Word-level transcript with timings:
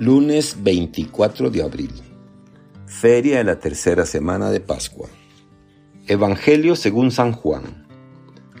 Lunes 0.00 0.56
24 0.62 1.50
de 1.50 1.60
abril. 1.60 1.90
Feria 2.86 3.38
de 3.38 3.42
la 3.42 3.58
tercera 3.58 4.06
semana 4.06 4.48
de 4.48 4.60
Pascua. 4.60 5.08
Evangelio 6.06 6.76
según 6.76 7.10
San 7.10 7.32
Juan. 7.32 7.88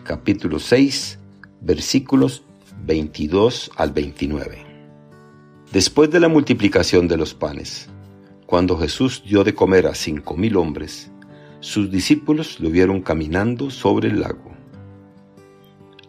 Capítulo 0.02 0.58
6, 0.58 1.20
versículos 1.60 2.42
22 2.84 3.70
al 3.76 3.92
29. 3.92 4.58
Después 5.72 6.10
de 6.10 6.18
la 6.18 6.26
multiplicación 6.26 7.06
de 7.06 7.16
los 7.16 7.34
panes, 7.34 7.88
cuando 8.46 8.76
Jesús 8.76 9.22
dio 9.24 9.44
de 9.44 9.54
comer 9.54 9.86
a 9.86 9.94
cinco 9.94 10.36
mil 10.36 10.56
hombres, 10.56 11.12
sus 11.60 11.88
discípulos 11.88 12.58
lo 12.58 12.68
vieron 12.68 13.00
caminando 13.00 13.70
sobre 13.70 14.08
el 14.08 14.22
lago. 14.22 14.50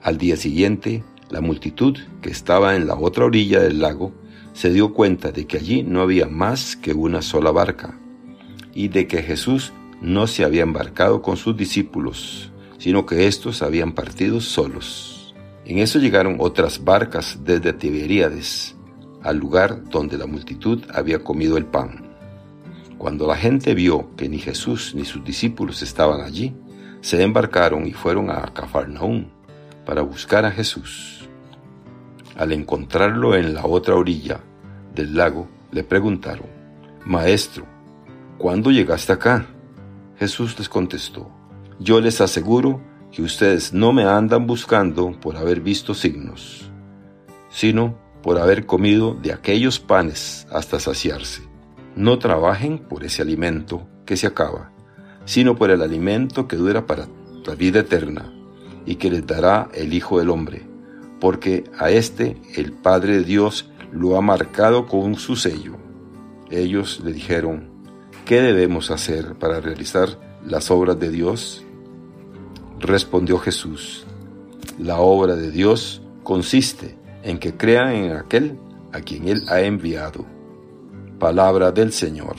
Al 0.02 0.18
día 0.18 0.38
siguiente, 0.38 1.04
la 1.30 1.40
multitud 1.40 1.96
que 2.24 2.32
estaba 2.32 2.76
en 2.76 2.88
la 2.88 2.96
otra 2.96 3.26
orilla 3.26 3.60
del 3.60 3.80
lago 3.80 4.12
se 4.60 4.74
dio 4.74 4.94
cuenta 4.94 5.32
de 5.32 5.48
que 5.48 5.56
allí 5.56 5.84
no 5.84 6.02
había 6.02 6.28
más 6.28 6.76
que 6.76 6.92
una 6.92 7.22
sola 7.22 7.50
barca 7.50 7.98
y 8.74 8.90
de 8.90 9.08
que 9.08 9.24
Jesús 9.24 9.72
no 10.02 10.28
se 10.28 10.44
había 10.44 10.64
embarcado 10.64 11.22
con 11.22 11.38
sus 11.38 11.56
discípulos, 11.56 12.52
sino 12.78 13.06
que 13.06 13.26
éstos 13.26 13.62
habían 13.62 13.94
partido 13.94 14.42
solos. 14.42 15.34
En 15.64 15.78
eso 15.78 15.98
llegaron 15.98 16.36
otras 16.40 16.84
barcas 16.84 17.40
desde 17.46 17.72
Tiberíades, 17.72 18.76
al 19.24 19.38
lugar 19.38 19.82
donde 19.86 20.18
la 20.18 20.26
multitud 20.26 20.84
había 20.94 21.24
comido 21.24 21.56
el 21.56 21.64
pan. 21.64 22.10
Cuando 22.98 23.28
la 23.28 23.38
gente 23.38 23.74
vio 23.74 24.14
que 24.18 24.28
ni 24.28 24.40
Jesús 24.40 24.94
ni 24.94 25.06
sus 25.06 25.24
discípulos 25.24 25.82
estaban 25.82 26.20
allí, 26.20 26.54
se 27.00 27.24
embarcaron 27.24 27.88
y 27.88 27.94
fueron 27.94 28.30
a 28.30 28.54
Cafarnaúm 28.54 29.30
para 29.86 30.02
buscar 30.02 30.44
a 30.44 30.52
Jesús. 30.52 31.30
Al 32.36 32.52
encontrarlo 32.52 33.36
en 33.36 33.54
la 33.54 33.66
otra 33.66 33.96
orilla, 33.96 34.42
del 35.00 35.16
lago 35.16 35.48
le 35.72 35.84
preguntaron, 35.84 36.48
Maestro, 37.06 37.66
¿cuándo 38.38 38.70
llegaste 38.70 39.14
acá? 39.14 39.48
Jesús 40.18 40.58
les 40.60 40.68
contestó, 40.68 41.32
Yo 41.80 42.02
les 42.02 42.20
aseguro 42.20 42.82
que 43.12 43.22
ustedes 43.22 43.74
no 43.74 43.94
me 43.94 44.04
andan 44.04 44.46
buscando 44.46 45.18
por 45.20 45.38
haber 45.38 45.62
visto 45.62 45.94
signos, 45.94 46.70
sino 47.50 47.98
por 48.22 48.38
haber 48.38 48.66
comido 48.66 49.14
de 49.14 49.32
aquellos 49.32 49.80
panes 49.80 50.46
hasta 50.52 50.80
saciarse. 50.80 51.44
No 51.96 52.20
trabajen 52.20 52.80
por 52.80 53.06
ese 53.06 53.22
alimento 53.22 53.88
que 54.06 54.18
se 54.18 54.28
acaba, 54.28 54.72
sino 55.24 55.56
por 55.56 55.72
el 55.72 55.82
alimento 55.82 56.48
que 56.48 56.58
dura 56.58 56.86
para 56.86 57.08
la 57.46 57.56
vida 57.56 57.80
eterna 57.80 58.34
y 58.86 58.96
que 58.96 59.10
les 59.10 59.26
dará 59.26 59.70
el 59.74 59.94
Hijo 59.94 60.20
del 60.20 60.30
Hombre, 60.30 60.68
porque 61.22 61.64
a 61.78 61.90
éste 61.90 62.36
el 62.56 62.74
Padre 62.74 63.18
de 63.18 63.24
Dios 63.24 63.72
lo 63.92 64.18
ha 64.18 64.22
marcado 64.22 64.88
con 64.88 65.16
su 65.16 65.36
sello. 65.36 65.76
Ellos 66.50 67.02
le 67.04 67.14
dijeron, 67.14 67.70
¿qué 68.26 68.42
debemos 68.42 68.92
hacer 68.92 69.36
para 69.36 69.60
realizar 69.60 70.10
las 70.46 70.72
obras 70.72 71.00
de 71.00 71.10
Dios? 71.10 71.64
Respondió 72.80 73.38
Jesús, 73.40 74.06
la 74.78 75.00
obra 75.00 75.36
de 75.36 75.52
Dios 75.52 76.02
consiste 76.24 76.98
en 77.24 77.38
que 77.38 77.56
crean 77.56 77.94
en 77.94 78.12
aquel 78.14 78.58
a 78.92 79.02
quien 79.02 79.28
Él 79.28 79.42
ha 79.50 79.62
enviado. 79.62 80.26
Palabra 81.20 81.72
del 81.72 81.92
Señor. 81.92 82.38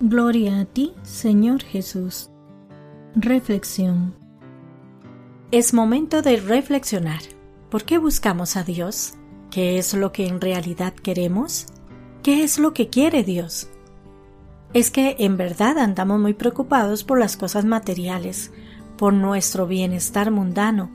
Gloria 0.00 0.60
a 0.60 0.64
ti, 0.64 0.94
Señor 1.02 1.62
Jesús. 1.62 2.28
Reflexión. 3.14 4.14
Es 5.52 5.72
momento 5.72 6.22
de 6.22 6.38
reflexionar. 6.38 7.20
¿Por 7.72 7.84
qué 7.84 7.96
buscamos 7.96 8.58
a 8.58 8.64
Dios? 8.64 9.14
¿Qué 9.50 9.78
es 9.78 9.94
lo 9.94 10.12
que 10.12 10.26
en 10.26 10.42
realidad 10.42 10.92
queremos? 10.92 11.68
¿Qué 12.22 12.44
es 12.44 12.58
lo 12.58 12.74
que 12.74 12.90
quiere 12.90 13.24
Dios? 13.24 13.70
Es 14.74 14.90
que 14.90 15.16
en 15.20 15.38
verdad 15.38 15.78
andamos 15.78 16.20
muy 16.20 16.34
preocupados 16.34 17.02
por 17.02 17.18
las 17.18 17.38
cosas 17.38 17.64
materiales, 17.64 18.52
por 18.98 19.14
nuestro 19.14 19.66
bienestar 19.66 20.30
mundano, 20.30 20.90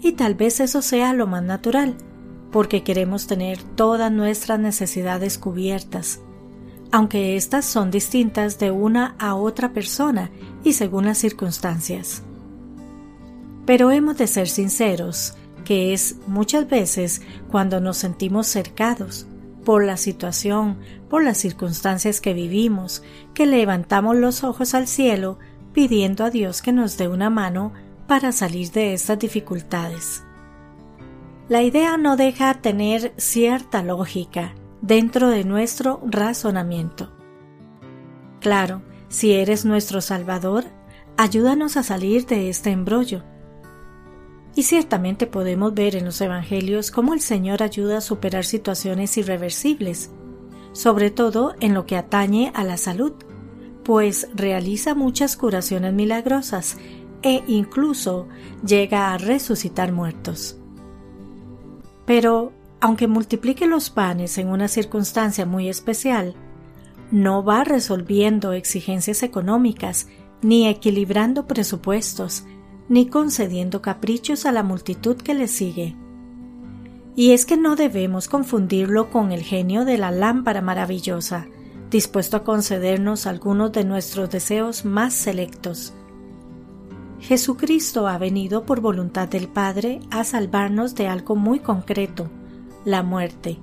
y 0.00 0.12
tal 0.12 0.36
vez 0.36 0.60
eso 0.60 0.82
sea 0.82 1.12
lo 1.14 1.26
más 1.26 1.42
natural, 1.42 1.96
porque 2.52 2.84
queremos 2.84 3.26
tener 3.26 3.60
todas 3.74 4.12
nuestras 4.12 4.60
necesidades 4.60 5.36
cubiertas, 5.36 6.20
aunque 6.92 7.34
éstas 7.34 7.64
son 7.64 7.90
distintas 7.90 8.60
de 8.60 8.70
una 8.70 9.16
a 9.18 9.34
otra 9.34 9.72
persona 9.72 10.30
y 10.62 10.74
según 10.74 11.06
las 11.06 11.18
circunstancias. 11.18 12.22
Pero 13.66 13.90
hemos 13.90 14.16
de 14.16 14.28
ser 14.28 14.48
sinceros 14.48 15.34
que 15.70 15.92
es 15.92 16.16
muchas 16.26 16.68
veces 16.68 17.22
cuando 17.48 17.80
nos 17.80 17.96
sentimos 17.96 18.48
cercados 18.48 19.28
por 19.64 19.84
la 19.84 19.96
situación, 19.96 20.80
por 21.08 21.22
las 21.22 21.38
circunstancias 21.38 22.20
que 22.20 22.34
vivimos, 22.34 23.04
que 23.34 23.46
levantamos 23.46 24.16
los 24.16 24.42
ojos 24.42 24.74
al 24.74 24.88
cielo 24.88 25.38
pidiendo 25.72 26.24
a 26.24 26.30
Dios 26.30 26.60
que 26.60 26.72
nos 26.72 26.98
dé 26.98 27.06
una 27.06 27.30
mano 27.30 27.72
para 28.08 28.32
salir 28.32 28.72
de 28.72 28.94
estas 28.94 29.20
dificultades. 29.20 30.24
La 31.48 31.62
idea 31.62 31.96
no 31.96 32.16
deja 32.16 32.54
tener 32.54 33.12
cierta 33.16 33.84
lógica 33.84 34.56
dentro 34.82 35.28
de 35.28 35.44
nuestro 35.44 36.00
razonamiento. 36.04 37.12
Claro, 38.40 38.82
si 39.08 39.34
eres 39.34 39.64
nuestro 39.64 40.00
Salvador, 40.00 40.64
ayúdanos 41.16 41.76
a 41.76 41.84
salir 41.84 42.26
de 42.26 42.48
este 42.48 42.70
embrollo 42.70 43.22
y 44.54 44.64
ciertamente 44.64 45.26
podemos 45.26 45.74
ver 45.74 45.96
en 45.96 46.04
los 46.04 46.20
Evangelios 46.20 46.90
cómo 46.90 47.14
el 47.14 47.20
Señor 47.20 47.62
ayuda 47.62 47.98
a 47.98 48.02
superar 48.02 48.44
situaciones 48.44 49.16
irreversibles, 49.16 50.10
sobre 50.72 51.10
todo 51.10 51.54
en 51.60 51.74
lo 51.74 51.86
que 51.86 51.96
atañe 51.96 52.52
a 52.54 52.64
la 52.64 52.76
salud, 52.76 53.12
pues 53.84 54.28
realiza 54.34 54.94
muchas 54.94 55.36
curaciones 55.36 55.92
milagrosas 55.94 56.78
e 57.22 57.42
incluso 57.46 58.28
llega 58.64 59.12
a 59.12 59.18
resucitar 59.18 59.92
muertos. 59.92 60.58
Pero, 62.06 62.52
aunque 62.80 63.06
multiplique 63.06 63.66
los 63.66 63.90
panes 63.90 64.38
en 64.38 64.48
una 64.48 64.68
circunstancia 64.68 65.46
muy 65.46 65.68
especial, 65.68 66.34
no 67.10 67.44
va 67.44 67.64
resolviendo 67.64 68.52
exigencias 68.52 69.22
económicas 69.22 70.08
ni 70.42 70.68
equilibrando 70.68 71.46
presupuestos, 71.46 72.44
ni 72.90 73.06
concediendo 73.06 73.80
caprichos 73.80 74.44
a 74.44 74.52
la 74.52 74.64
multitud 74.64 75.16
que 75.16 75.32
le 75.32 75.46
sigue. 75.46 75.96
Y 77.14 77.30
es 77.30 77.46
que 77.46 77.56
no 77.56 77.76
debemos 77.76 78.26
confundirlo 78.26 79.10
con 79.10 79.30
el 79.30 79.42
genio 79.42 79.84
de 79.84 79.96
la 79.96 80.10
lámpara 80.10 80.60
maravillosa, 80.60 81.46
dispuesto 81.88 82.36
a 82.36 82.44
concedernos 82.44 83.26
algunos 83.26 83.70
de 83.70 83.84
nuestros 83.84 84.28
deseos 84.28 84.84
más 84.84 85.14
selectos. 85.14 85.94
Jesucristo 87.20 88.08
ha 88.08 88.18
venido 88.18 88.66
por 88.66 88.80
voluntad 88.80 89.28
del 89.28 89.46
Padre 89.46 90.00
a 90.10 90.24
salvarnos 90.24 90.96
de 90.96 91.06
algo 91.06 91.36
muy 91.36 91.60
concreto, 91.60 92.28
la 92.84 93.04
muerte. 93.04 93.58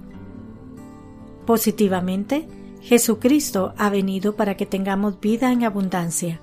Positivamente, 1.46 2.48
Jesucristo 2.82 3.74
ha 3.78 3.90
venido 3.90 4.38
para 4.38 4.56
que 4.56 4.66
tengamos 4.66 5.20
vida 5.20 5.52
en 5.52 5.66
abundancia 5.66 6.40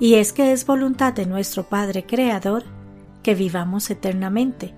y 0.00 0.14
es 0.14 0.32
que 0.32 0.50
es 0.50 0.64
voluntad 0.66 1.12
de 1.12 1.26
nuestro 1.26 1.68
Padre 1.68 2.06
Creador 2.06 2.64
que 3.22 3.34
vivamos 3.34 3.90
eternamente. 3.90 4.74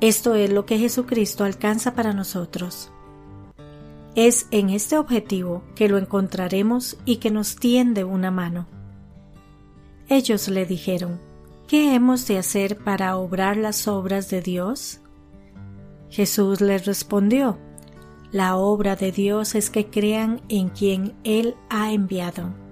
Esto 0.00 0.34
es 0.34 0.50
lo 0.50 0.64
que 0.64 0.78
Jesucristo 0.78 1.44
alcanza 1.44 1.94
para 1.94 2.14
nosotros. 2.14 2.90
Es 4.14 4.48
en 4.50 4.70
este 4.70 4.96
objetivo 4.96 5.62
que 5.74 5.88
lo 5.90 5.98
encontraremos 5.98 6.96
y 7.04 7.16
que 7.16 7.30
nos 7.30 7.56
tiende 7.56 8.04
una 8.04 8.30
mano. 8.30 8.66
Ellos 10.08 10.48
le 10.48 10.64
dijeron, 10.64 11.20
¿qué 11.68 11.94
hemos 11.94 12.26
de 12.26 12.38
hacer 12.38 12.78
para 12.78 13.16
obrar 13.18 13.58
las 13.58 13.86
obras 13.86 14.30
de 14.30 14.40
Dios? 14.40 15.00
Jesús 16.08 16.62
les 16.62 16.86
respondió, 16.86 17.58
la 18.32 18.56
obra 18.56 18.96
de 18.96 19.12
Dios 19.12 19.54
es 19.54 19.68
que 19.68 19.90
crean 19.90 20.40
en 20.48 20.70
quien 20.70 21.14
Él 21.24 21.54
ha 21.68 21.92
enviado. 21.92 22.65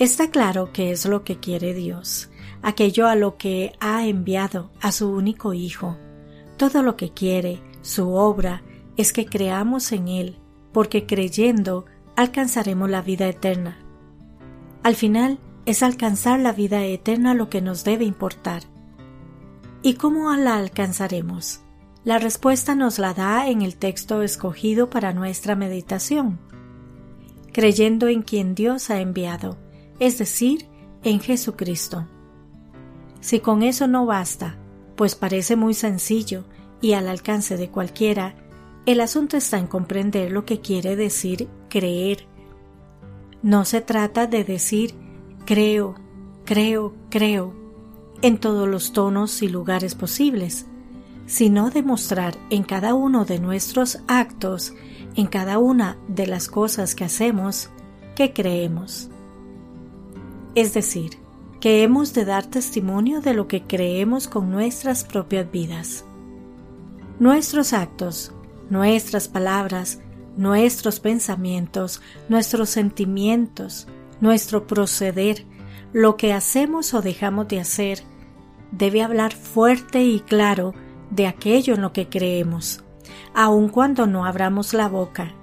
Está 0.00 0.30
claro 0.30 0.72
que 0.72 0.92
es 0.92 1.04
lo 1.04 1.24
que 1.24 1.40
quiere 1.40 1.74
Dios, 1.74 2.30
aquello 2.62 3.06
a 3.06 3.16
lo 3.16 3.36
que 3.36 3.74
ha 3.80 4.06
enviado 4.06 4.70
a 4.80 4.92
su 4.92 5.12
único 5.12 5.52
Hijo. 5.52 5.98
Todo 6.56 6.82
lo 6.82 6.96
que 6.96 7.10
quiere, 7.10 7.60
su 7.82 8.14
obra, 8.14 8.62
es 8.96 9.12
que 9.12 9.26
creamos 9.26 9.92
en 9.92 10.08
Él, 10.08 10.38
porque 10.72 11.04
creyendo 11.04 11.84
alcanzaremos 12.16 12.88
la 12.88 13.02
vida 13.02 13.28
eterna. 13.28 13.76
Al 14.82 14.94
final 14.96 15.38
es 15.66 15.82
alcanzar 15.82 16.40
la 16.40 16.52
vida 16.52 16.82
eterna 16.82 17.34
lo 17.34 17.50
que 17.50 17.60
nos 17.60 17.84
debe 17.84 18.06
importar. 18.06 18.62
¿Y 19.82 19.94
cómo 19.94 20.34
la 20.34 20.56
alcanzaremos? 20.56 21.60
La 22.04 22.18
respuesta 22.18 22.74
nos 22.74 22.98
la 22.98 23.12
da 23.12 23.48
en 23.48 23.60
el 23.60 23.76
texto 23.76 24.22
escogido 24.22 24.88
para 24.88 25.12
nuestra 25.12 25.56
meditación, 25.56 26.38
creyendo 27.52 28.08
en 28.08 28.22
quien 28.22 28.54
Dios 28.54 28.88
ha 28.88 29.02
enviado 29.02 29.58
es 30.00 30.18
decir, 30.18 30.66
en 31.04 31.20
Jesucristo. 31.20 32.08
Si 33.20 33.40
con 33.40 33.62
eso 33.62 33.86
no 33.86 34.06
basta, 34.06 34.58
pues 34.96 35.14
parece 35.14 35.56
muy 35.56 35.74
sencillo 35.74 36.44
y 36.80 36.94
al 36.94 37.08
alcance 37.08 37.56
de 37.56 37.70
cualquiera, 37.70 38.34
el 38.86 39.00
asunto 39.00 39.36
está 39.36 39.58
en 39.58 39.66
comprender 39.66 40.32
lo 40.32 40.44
que 40.44 40.60
quiere 40.60 40.96
decir 40.96 41.48
creer. 41.68 42.26
No 43.42 43.64
se 43.64 43.80
trata 43.80 44.26
de 44.26 44.42
decir 44.42 44.94
creo, 45.44 45.94
creo, 46.44 46.94
creo, 47.10 47.54
en 48.22 48.38
todos 48.38 48.68
los 48.68 48.92
tonos 48.92 49.42
y 49.42 49.48
lugares 49.48 49.94
posibles, 49.94 50.66
sino 51.26 51.70
demostrar 51.70 52.36
en 52.50 52.62
cada 52.62 52.94
uno 52.94 53.24
de 53.24 53.38
nuestros 53.38 54.00
actos, 54.08 54.74
en 55.14 55.26
cada 55.26 55.58
una 55.58 55.98
de 56.08 56.26
las 56.26 56.48
cosas 56.48 56.94
que 56.94 57.04
hacemos, 57.04 57.70
que 58.16 58.32
creemos. 58.32 59.10
Es 60.54 60.74
decir, 60.74 61.18
que 61.60 61.82
hemos 61.82 62.12
de 62.14 62.24
dar 62.24 62.46
testimonio 62.46 63.20
de 63.20 63.34
lo 63.34 63.46
que 63.46 63.62
creemos 63.62 64.26
con 64.26 64.50
nuestras 64.50 65.04
propias 65.04 65.50
vidas. 65.50 66.04
Nuestros 67.20 67.72
actos, 67.72 68.32
nuestras 68.70 69.28
palabras, 69.28 70.00
nuestros 70.36 71.00
pensamientos, 71.00 72.00
nuestros 72.28 72.70
sentimientos, 72.70 73.86
nuestro 74.20 74.66
proceder, 74.66 75.44
lo 75.92 76.16
que 76.16 76.32
hacemos 76.32 76.94
o 76.94 77.02
dejamos 77.02 77.46
de 77.48 77.60
hacer, 77.60 78.02
debe 78.72 79.02
hablar 79.02 79.32
fuerte 79.34 80.02
y 80.02 80.20
claro 80.20 80.72
de 81.10 81.26
aquello 81.26 81.74
en 81.74 81.82
lo 81.82 81.92
que 81.92 82.08
creemos, 82.08 82.82
aun 83.34 83.68
cuando 83.68 84.06
no 84.06 84.24
abramos 84.24 84.72
la 84.72 84.88
boca. 84.88 85.34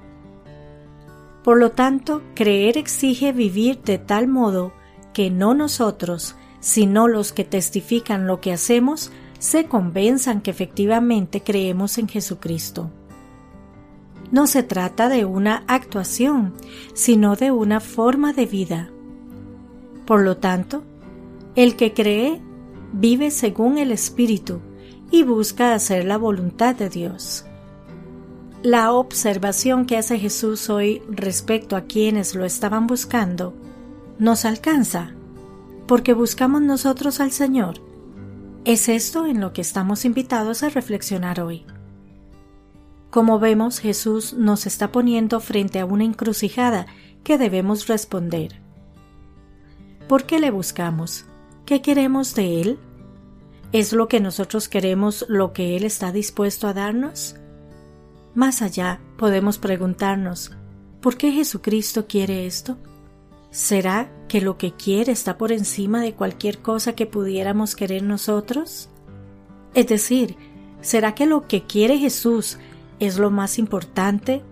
Por 1.43 1.59
lo 1.59 1.71
tanto, 1.71 2.23
creer 2.33 2.77
exige 2.77 3.31
vivir 3.31 3.81
de 3.83 3.97
tal 3.99 4.27
modo 4.27 4.73
que 5.17 5.31
no 5.31 5.55
nosotros, 5.55 6.35
sino 6.59 7.07
los 7.07 7.31
que 7.31 7.43
testifican 7.43 8.27
lo 8.27 8.39
que 8.39 8.53
hacemos, 8.53 9.11
se 9.39 9.65
convenzan 9.65 10.41
que 10.41 10.51
efectivamente 10.51 11.41
creemos 11.41 11.97
en 11.97 12.07
Jesucristo. 12.07 12.91
No 14.29 14.45
se 14.45 14.61
trata 14.61 15.09
de 15.09 15.25
una 15.25 15.63
actuación, 15.65 16.53
sino 16.93 17.35
de 17.35 17.49
una 17.49 17.79
forma 17.79 18.31
de 18.31 18.45
vida. 18.45 18.91
Por 20.05 20.21
lo 20.21 20.37
tanto, 20.37 20.83
el 21.55 21.75
que 21.75 21.95
cree 21.95 22.39
vive 22.93 23.31
según 23.31 23.79
el 23.79 23.91
Espíritu 23.91 24.61
y 25.09 25.23
busca 25.23 25.73
hacer 25.73 26.05
la 26.05 26.19
voluntad 26.19 26.75
de 26.75 26.89
Dios. 26.89 27.43
La 28.61 28.91
observación 28.91 29.87
que 29.87 29.97
hace 29.97 30.19
Jesús 30.19 30.69
hoy 30.69 31.01
respecto 31.09 31.75
a 31.75 31.85
quienes 31.85 32.35
lo 32.35 32.45
estaban 32.45 32.85
buscando 32.85 33.55
nos 34.19 34.45
alcanza, 34.45 35.11
porque 35.87 36.13
buscamos 36.13 36.61
nosotros 36.61 37.19
al 37.19 37.31
Señor. 37.31 37.81
Es 38.65 38.89
esto 38.89 39.25
en 39.25 39.39
lo 39.39 39.53
que 39.53 39.61
estamos 39.61 40.05
invitados 40.05 40.63
a 40.63 40.69
reflexionar 40.69 41.39
hoy. 41.39 41.65
Como 43.09 43.39
vemos, 43.39 43.79
Jesús 43.79 44.33
nos 44.33 44.65
está 44.65 44.91
poniendo 44.91 45.39
frente 45.39 45.79
a 45.79 45.85
una 45.85 46.03
encrucijada 46.03 46.87
que 47.23 47.37
debemos 47.37 47.87
responder. 47.87 48.61
¿Por 50.07 50.25
qué 50.25 50.39
le 50.39 50.51
buscamos? 50.51 51.25
¿Qué 51.65 51.81
queremos 51.81 52.35
de 52.35 52.61
Él? 52.61 52.79
¿Es 53.71 53.93
lo 53.93 54.07
que 54.07 54.19
nosotros 54.19 54.67
queremos 54.67 55.25
lo 55.29 55.53
que 55.53 55.77
Él 55.77 55.83
está 55.83 56.11
dispuesto 56.11 56.67
a 56.67 56.73
darnos? 56.73 57.35
Más 58.33 58.61
allá, 58.61 58.99
podemos 59.17 59.57
preguntarnos, 59.57 60.51
¿por 61.01 61.17
qué 61.17 61.31
Jesucristo 61.31 62.07
quiere 62.07 62.45
esto? 62.45 62.77
¿Será 63.57 64.11
que 64.27 64.39
lo 64.39 64.59
que 64.59 64.73
quiere 64.73 65.11
está 65.11 65.39
por 65.39 65.51
encima 65.51 65.99
de 65.99 66.13
cualquier 66.13 66.59
cosa 66.59 66.93
que 66.93 67.07
pudiéramos 67.07 67.75
querer 67.75 68.03
nosotros? 68.03 68.87
Es 69.73 69.87
decir, 69.87 70.35
¿será 70.81 71.15
que 71.15 71.25
lo 71.25 71.47
que 71.47 71.63
quiere 71.63 71.97
Jesús 71.97 72.59
es 72.99 73.17
lo 73.17 73.31
más 73.31 73.57
importante? 73.57 74.43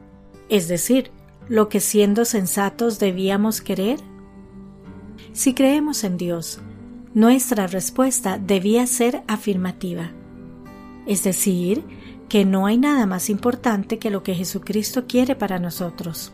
Es 0.50 0.68
decir, 0.68 1.12
lo 1.48 1.70
que 1.70 1.82
siendo 1.82 2.26
sensatos 2.26 2.98
debíamos 2.98 3.62
querer? 3.62 4.00
Si 5.34 5.54
creemos 5.54 6.04
en 6.04 6.18
Dios, 6.18 6.58
nuestra 7.14 7.68
respuesta 7.68 8.40
debía 8.40 8.88
ser 8.88 9.22
afirmativa. 9.28 10.14
Es 11.06 11.24
decir, 11.24 11.84
que 12.28 12.44
no 12.44 12.66
hay 12.66 12.80
nada 12.80 13.06
más 13.06 13.30
importante 13.30 14.00
que 14.00 14.10
lo 14.10 14.24
que 14.24 14.34
Jesucristo 14.34 15.06
quiere 15.06 15.36
para 15.36 15.60
nosotros. 15.60 16.34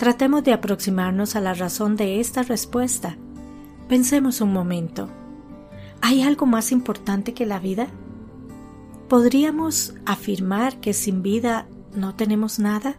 Tratemos 0.00 0.42
de 0.44 0.54
aproximarnos 0.54 1.36
a 1.36 1.42
la 1.42 1.52
razón 1.52 1.94
de 1.94 2.20
esta 2.20 2.42
respuesta. 2.42 3.18
Pensemos 3.86 4.40
un 4.40 4.50
momento. 4.50 5.10
¿Hay 6.00 6.22
algo 6.22 6.46
más 6.46 6.72
importante 6.72 7.34
que 7.34 7.44
la 7.44 7.58
vida? 7.58 7.88
¿Podríamos 9.10 9.92
afirmar 10.06 10.80
que 10.80 10.94
sin 10.94 11.20
vida 11.20 11.66
no 11.94 12.14
tenemos 12.14 12.58
nada? 12.58 12.94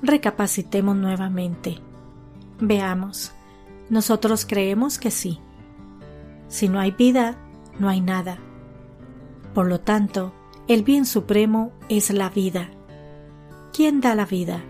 Recapacitemos 0.00 0.96
nuevamente. 0.96 1.80
Veamos. 2.60 3.32
Nosotros 3.90 4.46
creemos 4.46 4.98
que 4.98 5.10
sí. 5.10 5.38
Si 6.48 6.70
no 6.70 6.80
hay 6.80 6.92
vida, 6.92 7.36
no 7.78 7.90
hay 7.90 8.00
nada. 8.00 8.38
Por 9.52 9.66
lo 9.66 9.80
tanto, 9.80 10.32
el 10.66 10.82
bien 10.82 11.04
supremo 11.04 11.72
es 11.90 12.08
la 12.08 12.30
vida. 12.30 12.70
¿Quién 13.74 14.00
da 14.00 14.14
la 14.14 14.24
vida? 14.24 14.64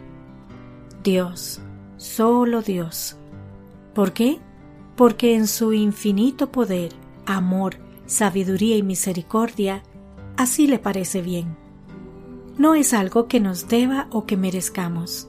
Dios, 1.07 1.61
solo 1.99 2.63
Dios. 2.63 3.17
¿Por 3.95 4.13
qué? 4.13 4.41
Porque 4.97 5.37
en 5.37 5.47
su 5.47 5.73
infinito 5.73 6.51
poder, 6.51 6.95
amor, 7.27 7.77
sabiduría 8.07 8.77
y 8.77 8.83
misericordia, 8.83 9.85
así 10.37 10.67
le 10.67 10.81
parece 10.81 11.23
bien. 11.23 11.57
No 12.59 12.75
es 12.75 12.93
algo 12.93 13.29
que 13.29 13.39
nos 13.39 13.69
deba 13.69 14.09
o 14.11 14.27
que 14.27 14.37
merezcamos. 14.37 15.29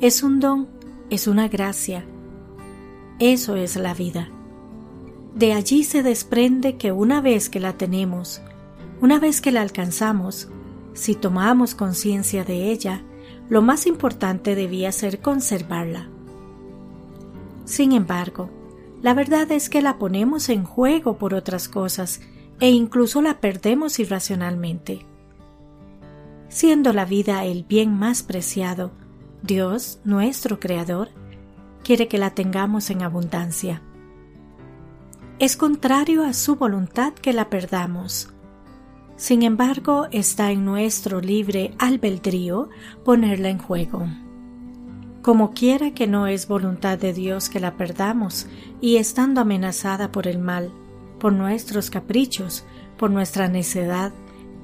Es 0.00 0.22
un 0.22 0.40
don, 0.40 0.68
es 1.10 1.26
una 1.26 1.48
gracia. 1.48 2.06
Eso 3.18 3.56
es 3.56 3.76
la 3.76 3.92
vida. 3.92 4.30
De 5.34 5.52
allí 5.52 5.84
se 5.84 6.02
desprende 6.02 6.78
que 6.78 6.92
una 6.92 7.20
vez 7.20 7.50
que 7.50 7.60
la 7.60 7.76
tenemos, 7.76 8.40
una 9.02 9.18
vez 9.18 9.42
que 9.42 9.52
la 9.52 9.60
alcanzamos, 9.60 10.48
si 10.94 11.14
tomamos 11.14 11.74
conciencia 11.74 12.42
de 12.42 12.70
ella, 12.70 13.04
lo 13.48 13.62
más 13.62 13.86
importante 13.86 14.54
debía 14.54 14.90
ser 14.92 15.20
conservarla. 15.20 16.08
Sin 17.64 17.92
embargo, 17.92 18.50
la 19.02 19.14
verdad 19.14 19.50
es 19.52 19.68
que 19.68 19.82
la 19.82 19.98
ponemos 19.98 20.48
en 20.48 20.64
juego 20.64 21.18
por 21.18 21.34
otras 21.34 21.68
cosas 21.68 22.20
e 22.60 22.70
incluso 22.70 23.20
la 23.20 23.40
perdemos 23.40 23.98
irracionalmente. 23.98 25.04
Siendo 26.48 26.92
la 26.92 27.04
vida 27.04 27.44
el 27.44 27.64
bien 27.64 27.98
más 27.98 28.22
preciado, 28.22 28.92
Dios, 29.42 29.98
nuestro 30.04 30.60
Creador, 30.60 31.08
quiere 31.82 32.08
que 32.08 32.18
la 32.18 32.30
tengamos 32.30 32.90
en 32.90 33.02
abundancia. 33.02 33.82
Es 35.38 35.56
contrario 35.56 36.24
a 36.24 36.32
su 36.32 36.56
voluntad 36.56 37.12
que 37.12 37.32
la 37.32 37.50
perdamos, 37.50 38.33
sin 39.16 39.42
embargo, 39.42 40.08
está 40.10 40.50
en 40.50 40.64
nuestro 40.64 41.20
libre 41.20 41.72
albedrío 41.78 42.68
ponerla 43.04 43.48
en 43.48 43.58
juego. 43.58 44.06
Como 45.22 45.52
quiera 45.54 45.92
que 45.92 46.06
no 46.06 46.26
es 46.26 46.48
voluntad 46.48 46.98
de 46.98 47.12
Dios 47.12 47.48
que 47.48 47.60
la 47.60 47.76
perdamos, 47.76 48.46
y 48.80 48.96
estando 48.96 49.40
amenazada 49.40 50.12
por 50.12 50.26
el 50.26 50.38
mal, 50.38 50.72
por 51.18 51.32
nuestros 51.32 51.90
caprichos, 51.90 52.64
por 52.98 53.10
nuestra 53.10 53.48
necedad, 53.48 54.12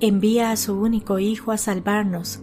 envía 0.00 0.50
a 0.50 0.56
su 0.56 0.78
único 0.78 1.18
Hijo 1.18 1.52
a 1.52 1.56
salvarnos, 1.56 2.40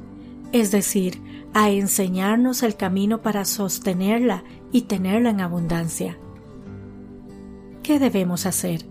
es 0.52 0.72
decir, 0.72 1.22
a 1.54 1.70
enseñarnos 1.70 2.64
el 2.64 2.76
camino 2.76 3.22
para 3.22 3.46
sostenerla 3.46 4.44
y 4.72 4.84
tenerla 4.84 5.30
en 5.30 5.42
abundancia. 5.42 6.18
¿Qué 7.84 8.00
debemos 8.00 8.46
hacer? 8.46 8.86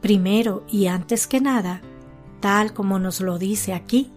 Primero 0.00 0.64
y 0.68 0.86
antes 0.86 1.26
que 1.26 1.40
nada, 1.40 1.82
tal 2.40 2.72
como 2.72 2.98
nos 2.98 3.20
lo 3.20 3.38
dice 3.38 3.74
aquí, 3.74 4.10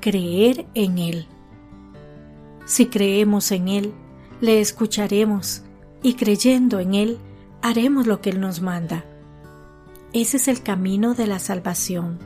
creer 0.00 0.66
en 0.74 0.98
Él. 0.98 1.26
Si 2.64 2.86
creemos 2.86 3.50
en 3.52 3.68
Él, 3.68 3.94
le 4.40 4.60
escucharemos 4.60 5.62
y 6.02 6.14
creyendo 6.14 6.80
en 6.80 6.94
Él, 6.94 7.18
haremos 7.62 8.06
lo 8.06 8.20
que 8.20 8.30
Él 8.30 8.40
nos 8.40 8.60
manda. 8.60 9.04
Ese 10.12 10.36
es 10.36 10.48
el 10.48 10.62
camino 10.62 11.14
de 11.14 11.26
la 11.26 11.38
salvación. 11.38 12.18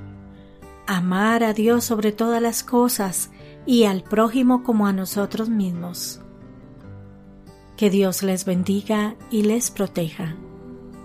Amar 0.87 1.45
a 1.45 1.53
Dios 1.53 1.85
sobre 1.85 2.13
todas 2.13 2.43
las 2.43 2.63
cosas 2.63 3.31
y 3.67 3.85
al 3.85 4.03
prójimo 4.03 4.63
como 4.63 4.87
a 4.87 4.93
nosotros 4.93 5.49
mismos. 5.49 6.21
Que 7.77 7.91
Dios 7.91 8.23
les 8.23 8.45
bendiga 8.45 9.17
y 9.31 9.43
les 9.43 9.71
proteja. 9.71 10.37